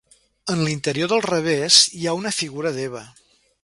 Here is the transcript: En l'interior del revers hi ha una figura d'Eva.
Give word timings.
En 0.53 0.63
l'interior 0.67 1.11
del 1.13 1.23
revers 1.27 1.79
hi 2.01 2.05
ha 2.11 2.19
una 2.23 2.35
figura 2.43 2.77
d'Eva. 2.81 3.09